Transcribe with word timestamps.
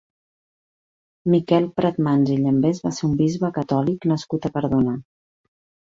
Miquel 1.33 1.67
Pratmans 1.81 2.33
i 2.39 2.39
Llambés 2.41 2.83
va 2.87 2.95
ser 3.01 3.07
un 3.11 3.15
bisbe 3.23 3.55
catòlic 3.61 4.13
nascut 4.15 4.49
a 4.53 4.57
Cardona. 4.59 5.01